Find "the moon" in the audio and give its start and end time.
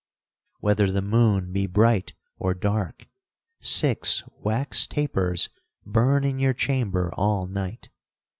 0.91-1.53